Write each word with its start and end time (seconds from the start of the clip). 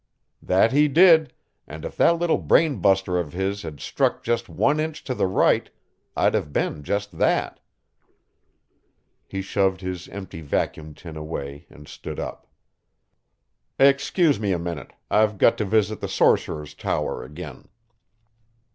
"That 0.41 0.71
he 0.71 0.87
did, 0.87 1.31
and 1.67 1.85
if 1.85 1.95
that 1.97 2.17
little 2.17 2.39
brain 2.39 2.77
buster 2.77 3.19
of 3.19 3.33
his 3.33 3.61
had 3.61 3.79
struck 3.79 4.23
just 4.23 4.49
one 4.49 4.79
inch 4.79 5.03
to 5.03 5.13
the 5.13 5.27
right, 5.27 5.69
I'd 6.17 6.33
have 6.33 6.51
been 6.51 6.81
just 6.81 7.19
that." 7.19 7.59
He 9.27 9.43
shoved 9.43 9.81
his 9.81 10.07
empty 10.09 10.41
vacuum 10.41 10.95
tin 10.95 11.17
away 11.17 11.67
and 11.69 11.87
stood 11.87 12.19
up. 12.19 12.47
"Excuse 13.77 14.39
me 14.39 14.51
a 14.51 14.57
minute 14.57 14.93
I've 15.11 15.37
got 15.37 15.55
to 15.59 15.65
visit 15.65 16.01
the 16.01 16.07
sorcerer's 16.09 16.73
tower 16.73 17.23
again." 17.23 17.67